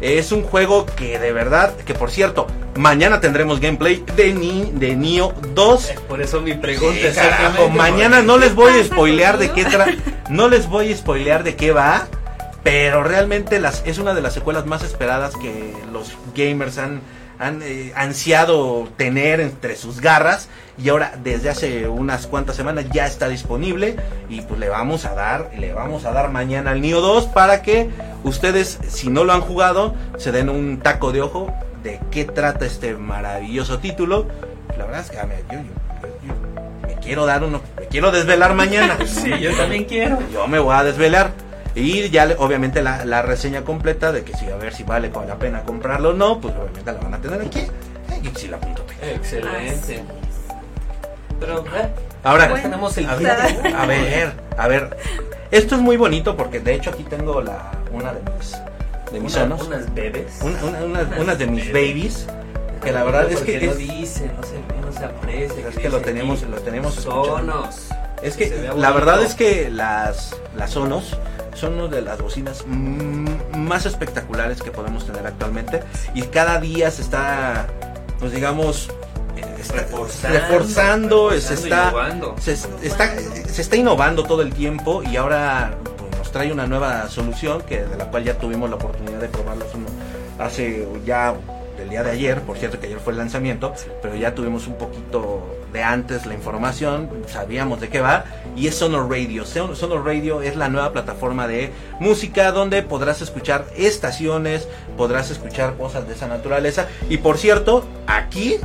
[0.00, 4.96] Es un juego que de verdad, que por cierto, mañana tendremos gameplay de, Ni, de
[4.96, 5.92] Nioh 2.
[6.08, 9.64] Por eso mi pregunta Sí, carajo, exactamente, mañana no les voy a spoilear de qué
[9.64, 9.86] tra
[10.30, 12.06] no les voy a spoilear de qué va,
[12.62, 17.02] pero realmente las es una de las secuelas más esperadas que los gamers han
[17.40, 20.48] han eh, ansiado tener entre sus garras
[20.78, 23.96] y ahora desde hace unas cuantas semanas ya está disponible
[24.28, 27.62] y pues le vamos a dar le vamos a dar mañana al Nio 2 para
[27.62, 27.90] que
[28.24, 32.66] ustedes si no lo han jugado se den un taco de ojo de qué trata
[32.66, 34.26] este maravilloso título.
[34.76, 35.62] La verdad es que a mí, yo, yo-
[36.26, 36.34] yo-
[36.82, 38.98] yo me quiero dar uno me quiero desvelar mañana.
[39.06, 40.18] Sí, yo también quiero.
[40.32, 41.30] yo me voy a desvelar
[41.74, 45.36] y ya obviamente la, la reseña completa de que si a ver si vale la
[45.36, 47.66] pena comprarlo o no, pues obviamente la van a tener aquí.
[48.48, 48.84] La apunto.
[49.02, 50.02] Excelente.
[51.38, 51.88] Pero, ¿eh?
[52.22, 53.30] Ahora, tenemos el a ver,
[53.76, 54.96] a ver, a ver.
[55.50, 58.52] Esto es muy bonito porque de hecho aquí tengo la una de mis
[59.12, 60.38] de mis Una- sonos, unas bebés.
[60.42, 61.88] una, una- una- unas de mis bebés.
[61.90, 62.26] babies,
[62.82, 64.54] que la verdad es que no es, dice, no se,
[64.86, 65.68] no se aprecia.
[65.68, 67.24] Es que lo tenemos- aquí, lo tenemos escuchando.
[67.38, 67.88] Sonos.
[68.22, 71.16] es Que que la verdad es que las las Sonos
[71.54, 75.82] son una de las bocinas más espectaculares que podemos tener actualmente
[76.14, 77.66] y cada día se está
[78.18, 78.88] pues digamos
[79.36, 82.36] eh, está- Reforzando, reforzando, se está innovando.
[82.40, 83.10] se, está
[83.48, 87.82] se está innovando todo el tiempo y ahora pues, nos trae una nueva solución que
[87.84, 89.68] de la cual ya tuvimos la oportunidad de probarlos
[90.38, 91.34] hace ya
[91.80, 94.74] del día de ayer, por cierto que ayer fue el lanzamiento, pero ya tuvimos un
[94.74, 99.46] poquito de antes la información, sabíamos de qué va, y es Sonor Radio.
[99.46, 105.76] Son- Sonor Radio es la nueva plataforma de música donde podrás escuchar estaciones, podrás escuchar
[105.76, 108.56] cosas de esa naturaleza, y por cierto, aquí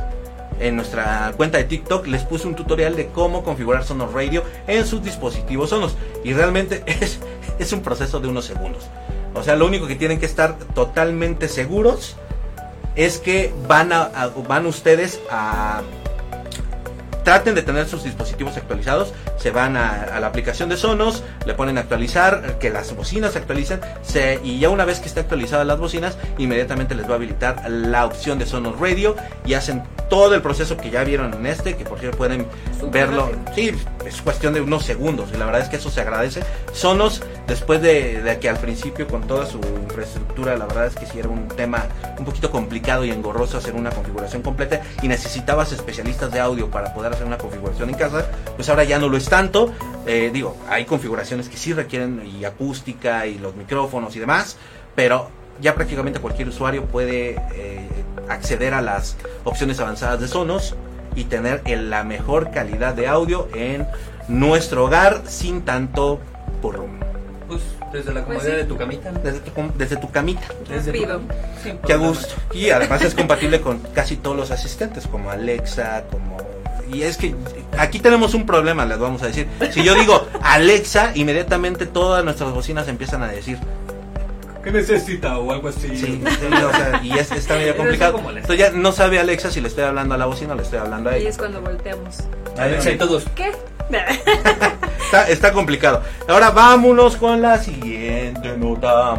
[0.60, 4.86] en nuestra cuenta de TikTok les puse un tutorial de cómo configurar Sonos Radio en
[4.86, 7.18] sus dispositivos Sonos y realmente es,
[7.58, 8.84] es un proceso de unos segundos.
[9.34, 12.16] O sea, lo único que tienen que estar totalmente seguros
[12.96, 15.82] es que van a, van ustedes a
[17.26, 21.54] traten de tener sus dispositivos actualizados, se van a, a la aplicación de Sonos, le
[21.54, 25.66] ponen actualizar, que las bocinas se actualicen, se, y ya una vez que esté actualizadas
[25.66, 30.36] las bocinas, inmediatamente les va a habilitar la opción de Sonos Radio y hacen todo
[30.36, 32.46] el proceso que ya vieron en este, que por cierto pueden
[32.92, 33.54] verlo, rápido.
[33.56, 33.72] sí,
[34.06, 36.44] es cuestión de unos segundos y la verdad es que eso se agradece.
[36.72, 41.06] Sonos, después de, de que al principio con toda su infraestructura, la verdad es que
[41.06, 41.86] sí era un tema
[42.18, 46.94] un poquito complicado y engorroso hacer una configuración completa y necesitabas especialistas de audio para
[46.94, 48.26] poder hacer una configuración en casa,
[48.56, 49.72] pues ahora ya no lo es tanto.
[50.06, 54.56] Eh, digo, hay configuraciones que sí requieren y acústica y los micrófonos y demás,
[54.94, 57.88] pero ya prácticamente cualquier usuario puede eh,
[58.28, 60.74] acceder a las opciones avanzadas de Sonos
[61.14, 63.86] y tener el- la mejor calidad de audio en
[64.28, 66.20] nuestro hogar sin tanto
[66.60, 67.00] porrum.
[67.48, 68.56] Pues desde la Pues comodidad sí.
[68.56, 69.12] de tu camita.
[69.12, 70.42] Desde tu, com- desde tu camita.
[70.68, 70.92] Desde
[71.86, 72.34] Qué gusto.
[72.52, 76.36] Y además es compatible con casi todos los asistentes, como Alexa, como...
[76.92, 77.34] Y es que
[77.78, 79.48] aquí tenemos un problema, les vamos a decir.
[79.72, 83.58] Si yo digo Alexa, inmediatamente todas nuestras bocinas empiezan a decir
[84.66, 85.38] ¿Qué necesita?
[85.38, 85.96] O algo así.
[85.96, 88.18] Sí, sí, o sea, y es, está medio complicado.
[88.18, 90.80] Entonces ya no sabe Alexa si le estoy hablando a la bocina o le estoy
[90.80, 91.30] hablando a Ahí ella.
[91.30, 92.16] es cuando volteamos.
[92.58, 93.26] Alexa y todos.
[93.36, 93.52] ¿Qué?
[95.06, 96.02] Está, está complicado.
[96.26, 99.18] Ahora vámonos con la siguiente nota.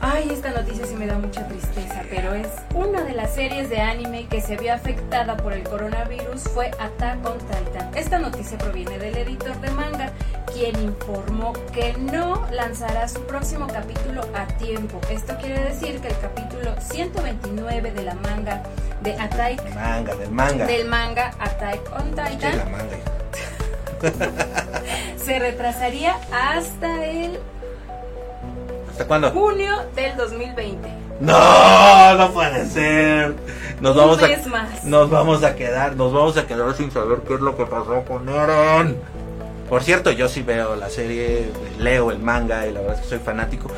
[0.00, 1.75] Ay, esta noticia sí me da mucha tristeza,
[2.16, 6.44] pero es una de las series de anime que se vio afectada por el coronavirus
[6.54, 7.90] fue Attack on Titan.
[7.94, 10.10] Esta noticia proviene del editor de manga,
[10.54, 14.98] quien informó que no lanzará su próximo capítulo a tiempo.
[15.10, 18.62] Esto quiere decir que el capítulo 129 de la manga
[19.02, 20.66] de Attack Manga, del manga.
[20.66, 22.96] del manga Attack on la Titan manga.
[25.22, 27.38] se retrasaría hasta el
[28.90, 29.30] ¿Hasta cuándo?
[29.32, 31.05] junio del 2020.
[31.20, 33.34] No, no puede ser.
[33.80, 34.84] Nos vamos a más.
[34.84, 38.02] nos vamos a quedar, nos vamos a quedar sin saber qué es lo que pasó
[38.02, 38.96] con Eren.
[39.68, 43.08] Por cierto, yo sí veo la serie, leo el manga y la verdad es que
[43.08, 43.68] soy fanático.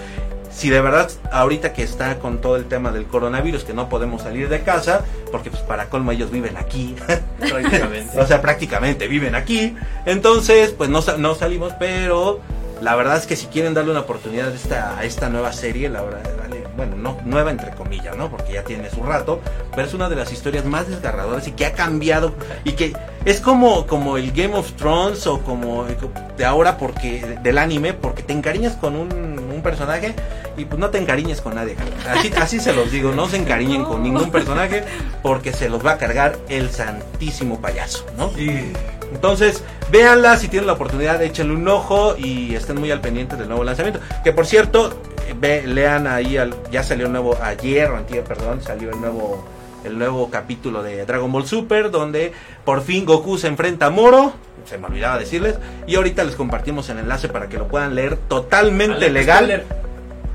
[0.51, 4.23] Si de verdad ahorita que está con todo el tema del coronavirus que no podemos
[4.23, 6.97] salir de casa, porque pues para colmo ellos viven aquí,
[7.39, 8.21] Prácticamente.
[8.21, 9.77] o sea, prácticamente viven aquí.
[10.05, 12.41] Entonces, pues no, no salimos, pero
[12.81, 15.89] la verdad es que si quieren darle una oportunidad a esta, a esta nueva serie,
[15.89, 18.31] la verdad, dale, bueno, no nueva entre comillas, ¿no?
[18.31, 19.41] Porque ya tiene su rato,
[19.75, 22.33] pero es una de las historias más desgarradoras y que ha cambiado
[22.65, 27.59] y que es como, como el Game of Thrones o como de ahora porque del
[27.59, 30.15] anime, porque te encariñas con un, un personaje
[30.57, 31.77] y pues no te encariñes con nadie.
[32.09, 34.85] Así, así se los digo, no se encariñen con ningún personaje
[35.23, 38.31] porque se los va a cargar el santísimo payaso, ¿no?
[38.39, 38.73] Y
[39.13, 43.49] Entonces, véanla si tienen la oportunidad, échenle un ojo y estén muy al pendiente del
[43.49, 44.01] nuevo lanzamiento.
[44.23, 45.01] Que por cierto,
[45.35, 49.45] ve, lean ahí, al- ya salió el nuevo, ayer o antier, perdón, salió el nuevo,
[49.85, 52.33] el nuevo capítulo de Dragon Ball Super, donde
[52.65, 54.33] por fin Goku se enfrenta a Moro.
[54.69, 55.57] Se me olvidaba decirles.
[55.87, 59.45] Y ahorita les compartimos el enlace para que lo puedan leer totalmente legal.
[59.45, 59.65] spoiler.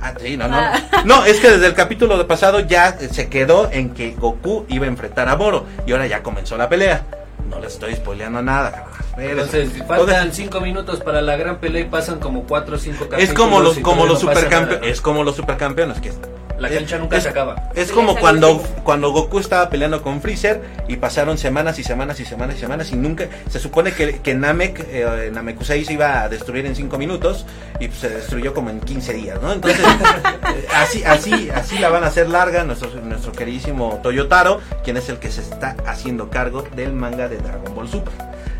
[0.02, 0.58] Ah, sí, no, no.
[0.58, 0.74] Ah.
[1.06, 4.86] No, es que desde el capítulo de pasado ya se quedó en que Goku iba
[4.86, 5.66] a enfrentar a Moro.
[5.86, 7.06] Y ahora ya comenzó la pelea.
[7.50, 8.70] No les estoy spoileando nada.
[8.70, 9.03] Espérense.
[9.18, 13.24] Entonces, faltan 5 minutos para la gran pelea y pasan como 4 o 5 capítulos.
[13.24, 14.90] Es como los, como los no supercampeones.
[14.90, 16.12] Es como los supercampeones que
[16.58, 17.70] La es- cancha nunca es- se acaba.
[17.76, 22.20] Es Sí, como cuando, cuando Goku estaba peleando con Freezer y pasaron semanas y semanas
[22.20, 23.26] y semanas y semanas y nunca...
[23.50, 27.46] Se supone que, que Namek, eh, Namekusei se iba a destruir en 5 minutos
[27.80, 29.52] y pues, se destruyó como en 15 días, ¿no?
[29.54, 29.80] Entonces,
[30.56, 35.08] eh, así, así, así la van a hacer larga nuestro, nuestro queridísimo Toyotaro, quien es
[35.10, 38.14] el que se está haciendo cargo del manga de Dragon Ball Super.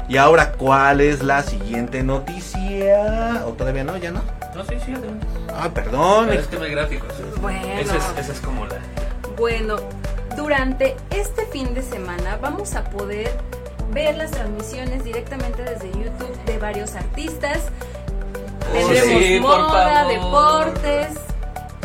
[0.08, 3.44] Y ahora, ¿cuál es la siguiente noticia?
[3.48, 3.98] ¿O todavía no?
[3.98, 4.22] ¿Ya no?
[4.54, 5.26] No, sí, sí, adelante.
[5.56, 6.28] Ah, perdón.
[6.28, 7.14] Pero es que no hay gráficos.
[7.42, 7.68] Bueno.
[7.80, 8.76] Esa es, esa es como la.
[9.38, 9.78] Bueno,
[10.36, 13.32] durante este fin de semana vamos a poder
[13.94, 17.60] ver las transmisiones directamente desde YouTube de varios artistas.
[18.70, 21.08] Oh, Tendremos sí, moda, deportes,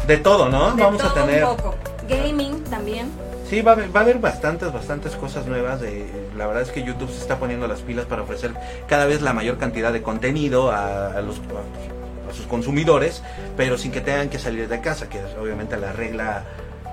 [0.06, 0.72] De todo, ¿no?
[0.72, 1.44] de Vamos a tener...
[1.44, 1.74] un poco.
[2.08, 3.10] Gaming también.
[3.48, 5.80] Sí, va a, haber, va a haber bastantes, bastantes cosas nuevas.
[5.80, 8.52] De, la verdad es que YouTube se está poniendo las pilas para ofrecer
[8.86, 13.22] cada vez la mayor cantidad de contenido a, a los, a, sus consumidores,
[13.56, 16.44] pero sin que tengan que salir de casa, que es obviamente la regla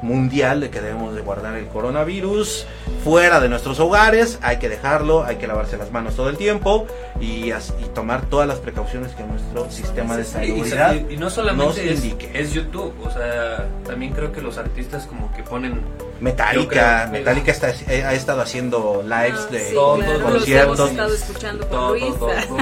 [0.01, 2.65] mundial de que debemos de guardar el coronavirus
[3.03, 6.85] fuera de nuestros hogares, hay que dejarlo, hay que lavarse las manos todo el tiempo
[7.19, 11.17] y, as- y tomar todas las precauciones que nuestro sistema de Y, seguridad y- y
[11.17, 12.29] no nos solamente es, indique.
[12.33, 15.81] es YouTube, o sea, también creo que los artistas como que ponen
[16.19, 20.31] Metallica, creo- Metallica está, eh, ha estado haciendo lives Ah, de sí, todo, claro, los
[20.33, 20.79] conciertos.
[20.79, 21.95] hemos estado escuchando por todo,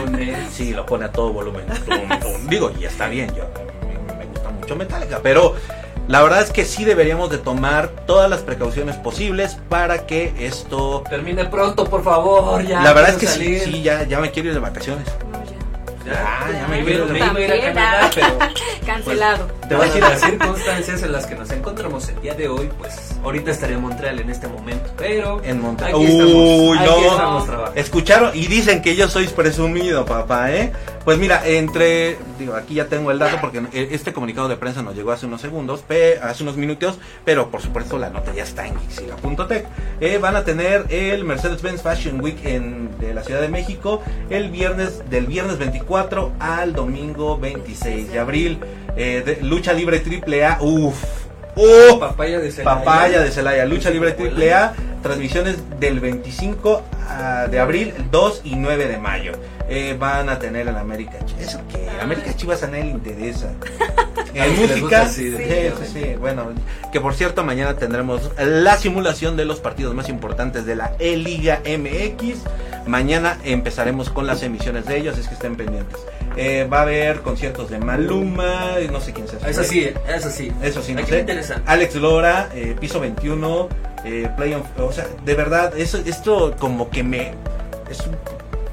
[0.07, 0.35] Luis.
[0.51, 1.65] Sí, lo pone a todo volumen.
[2.49, 3.43] Digo, y está bien, yo
[4.07, 5.55] me, me gusta mucho Metallica, pero
[6.07, 11.03] la verdad es que sí deberíamos de tomar todas las precauciones posibles para que esto...
[11.09, 12.81] Termine pronto, por favor, ya.
[12.83, 15.07] la verdad es que sí, sí, ya, ya me quiero ir de vacaciones.
[15.31, 15.51] No, ya.
[16.05, 17.11] Ya, ya ya me me, quiero ir.
[17.13, 17.73] me iba a ir
[19.73, 22.47] Te voy a Por decir, las circunstancias en las que nos encontramos el día de
[22.47, 25.95] hoy, pues ahorita estaría en Montreal en este momento, pero En Montreal.
[25.95, 27.11] aquí estamos, Uy, aquí no.
[27.11, 27.79] estamos trabajando.
[27.81, 30.71] Escucharon y dicen que yo soy presumido, papá, ¿eh?
[31.03, 34.81] Pues mira, entre, digo, aquí ya tengo el dato porque eh, este comunicado de prensa
[34.83, 35.83] nos llegó hace unos segundos,
[36.21, 39.65] hace unos minutos, pero por supuesto la nota ya está en Gixila.tech.
[39.99, 44.49] Eh, van a tener el Mercedes-Benz Fashion Week en, de la Ciudad de México el
[44.49, 48.59] viernes, del viernes 24 al domingo 26 de abril.
[48.95, 51.01] Eh, de- lucha libre triple A, uff,
[51.55, 52.83] uff, Papaya de Celaya.
[52.83, 58.57] Papaya de Celaya, lucha libre triple A, transmisiones del 25 ah, de abril, 2 y
[58.57, 59.31] 9 de mayo.
[59.69, 61.41] Eh, van a tener el América Chivas.
[61.41, 61.89] ¿Eso qué?
[62.01, 63.53] América Chivas a nadie le interesa.
[64.37, 66.47] A En música, sí, sí, sí, bueno,
[66.91, 71.61] que por cierto mañana tendremos la simulación de los partidos más importantes de la E-Liga
[71.65, 72.39] MX.
[72.85, 75.99] Mañana empezaremos con las emisiones de ellos, es que estén pendientes.
[76.35, 79.39] Eh, va a haber conciertos de Maluma, no sé quién sea.
[79.47, 80.51] Eso sí, eso sí.
[80.61, 81.15] Eso sí, no Aquí sé.
[81.15, 81.61] me interesa.
[81.65, 83.69] Alex Lora, eh, Piso 21,
[84.05, 84.63] eh, Play on...
[84.79, 87.33] O sea, de verdad, eso, esto como que me...
[87.89, 88.15] Es un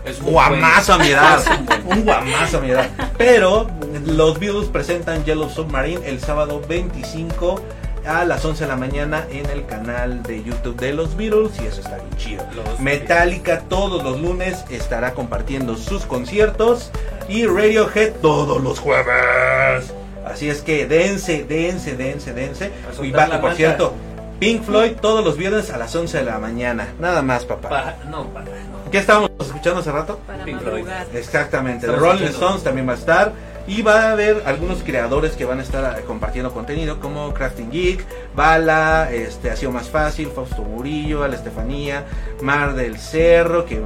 [0.05, 1.39] Es un guamazo a mi edad.
[1.85, 2.89] Buen- un guamazo a mi edad.
[3.19, 3.67] Pero
[4.07, 7.61] los Beatles presentan Yellow Submarine el sábado 25
[8.07, 11.67] a las 11 de la mañana en el canal de YouTube de los Beatles y
[11.67, 12.47] eso está bien chido.
[12.57, 16.91] Los Metallica todos los lunes estará compartiendo sus conciertos
[17.31, 19.93] y Radiohead todos los jueves.
[20.27, 22.71] Así es que dense, dense, dense, dense.
[23.03, 23.95] Y va- por cierto,
[24.39, 26.89] Pink Floyd todos los viernes a las 11 de la mañana.
[26.99, 27.69] Nada más, papá.
[27.69, 28.91] Pa- no, pa- no.
[28.91, 30.19] ¿Qué estábamos escuchando hace rato?
[30.27, 30.87] Para Pink Floyd.
[31.15, 32.39] Exactamente, The Rolling escuchando.
[32.47, 33.33] Stones también va a estar.
[33.67, 37.71] Y va a haber algunos creadores que van a estar eh, compartiendo contenido como Crafting
[37.71, 42.05] Geek, Bala, este, Ha sido más fácil, Fausto Murillo, Ala Estefanía,
[42.41, 43.77] Mar del Cerro, que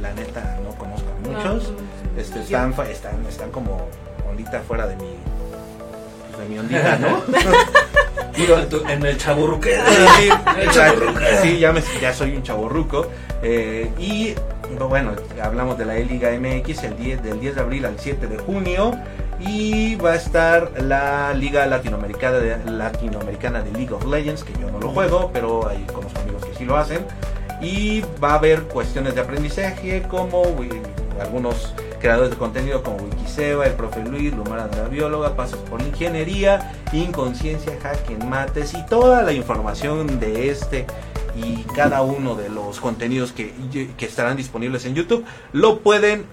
[0.00, 1.70] la neta no conozco a muchos.
[1.72, 1.83] No,
[2.16, 3.88] Este, están, están, están como
[4.28, 5.02] ondita fuera de mi,
[6.30, 7.22] pues, de mi ondita, ¿no?
[8.36, 9.76] Digo, En tu- En el chaburruque.
[11.42, 13.06] Sí, ya, me- ya soy un chaborruco.
[13.42, 14.34] Eh, y
[14.88, 18.38] bueno, hablamos de la E-Liga MX el 10, del 10 de abril al 7 de
[18.38, 18.92] junio.
[19.40, 24.70] Y va a estar la Liga Latinoamericana de, Latinoamericana de League of Legends, que yo
[24.70, 27.04] no lo juego, pero hay conozco amigos que sí lo hacen.
[27.60, 30.42] Y va a haber cuestiones de aprendizaje como
[31.20, 31.74] algunos
[32.04, 36.74] creadores de contenido como Wikiseba, el profe Luis, Lumara de la bióloga, pasos por ingeniería,
[36.92, 40.84] inconsciencia, hack en mates y toda la información de este
[41.34, 43.54] y cada uno de los contenidos que,
[43.96, 46.26] que estarán disponibles en YouTube lo pueden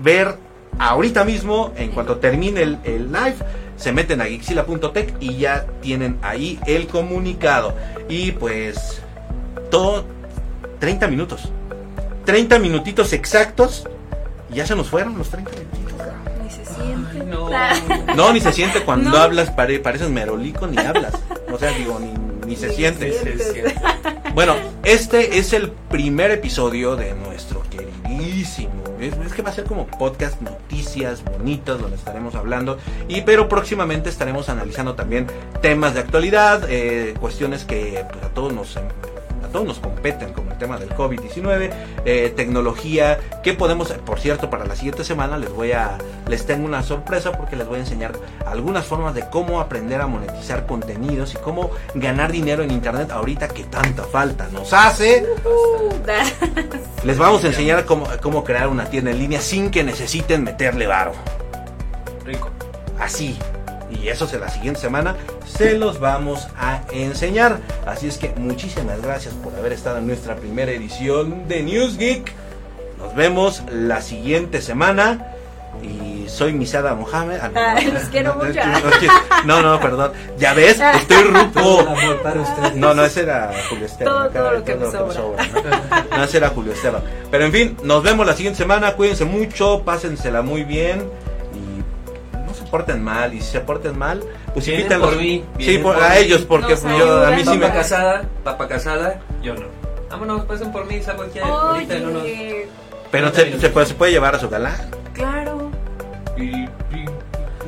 [0.00, 0.38] ver
[0.78, 3.36] ahorita mismo en cuanto termine el, el live
[3.76, 7.74] se meten a gixila.tech y ya tienen ahí el comunicado.
[8.08, 9.02] Y pues
[9.70, 10.06] todo
[10.78, 11.50] 30 minutos
[12.24, 13.86] 30 minutitos exactos
[14.52, 16.06] y ya se nos fueron los 30 minutitos
[16.42, 17.20] Ni se siente.
[17.20, 17.26] Ay,
[18.06, 18.14] no.
[18.14, 19.16] no, ni se siente cuando No.
[19.16, 21.14] hablas, pare- pareces merolico, ni hablas.
[21.52, 22.12] O sea, digo, ni,
[22.46, 23.12] ni se Ni siente.
[23.12, 23.74] se.
[24.34, 28.72] Bueno, este es el primer episodio de nuestro queridísimo.
[29.00, 32.78] Es, es que va a ser como podcast, noticias bonitas, donde estaremos hablando.
[33.08, 35.26] Y pero próximamente estaremos analizando también
[35.60, 38.78] temas de actualidad, eh, cuestiones que pues, a todos nos
[39.52, 41.70] todos nos competen, como el tema del COVID-19,
[42.04, 46.64] eh, tecnología, que podemos, por cierto, para la siguiente semana les voy a, les tengo
[46.64, 48.12] una sorpresa porque les voy a enseñar
[48.46, 53.48] algunas formas de cómo aprender a monetizar contenidos y cómo ganar dinero en internet ahorita
[53.48, 55.26] que tanta falta nos hace.
[57.04, 60.86] Les vamos a enseñar cómo, cómo crear una tienda en línea sin que necesiten meterle
[60.86, 61.12] varo.
[62.24, 62.50] Rico.
[62.98, 63.38] Así.
[64.00, 65.16] Y eso es la siguiente semana.
[65.46, 67.58] Se los vamos a enseñar.
[67.86, 72.32] Así es que muchísimas gracias por haber estado en nuestra primera edición de News Geek.
[72.98, 75.28] Nos vemos la siguiente semana.
[75.82, 77.38] Y soy Misada Mohamed.
[77.42, 77.66] Ah, no, no.
[77.78, 78.60] Ay, los quiero mucho.
[79.46, 80.12] No, no, perdón.
[80.38, 82.76] Ya ves, estoy amor para ustedes.
[82.76, 84.14] No, no, ese era Julio Esteban.
[84.14, 85.12] Todo- todo lo que me sobra.
[86.10, 86.16] ¿no?
[86.18, 87.02] No, ese era Julio Esteban.
[87.30, 88.92] Pero en fin, nos vemos la siguiente semana.
[88.92, 91.08] Cuídense mucho, pásensela muy bien.
[92.72, 93.34] No porten mal.
[93.34, 94.22] Y si se porten mal,
[94.54, 95.10] pues Vienen invítenlos.
[95.10, 96.16] por mí, Sí, por- por a mí.
[96.20, 97.70] ellos, porque Nos pues, yo, a mí sí me.
[97.70, 99.66] Casada, papa casada, yo no.
[100.10, 102.22] Vámonos, pasen por mí, salgo aquí ahorita en unos...
[102.22, 102.68] Oye,
[103.10, 104.74] Pero se, se puede, se puede llevar a su galán.
[105.12, 105.70] claro.
[106.38, 106.68] Y- y-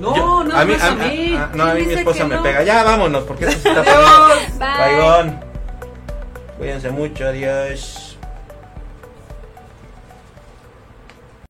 [0.00, 1.34] No, Yo- no, a mí, a, a mí.
[1.36, 2.42] a- a- no, a mí ¿Quién mi esposa me no?
[2.42, 2.62] pega.
[2.64, 3.68] Ya vámonos, porque esto se
[4.48, 5.16] está Adiós.
[5.18, 5.46] poniendo.
[6.58, 8.03] Cuídense mucho, adiós.